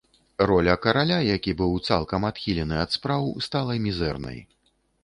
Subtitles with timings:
[0.51, 4.47] Роля караля, які быў цалкам адхілены ад спраў, стала мізэрнай.